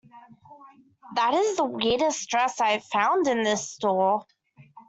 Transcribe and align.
That 1.13 1.35
is 1.35 1.57
the 1.57 1.63
weirdest 1.65 2.27
dress 2.27 2.59
I 2.59 2.69
have 2.71 2.83
found 2.85 3.27
in 3.27 3.43
this 3.43 3.69
store. 3.69 4.25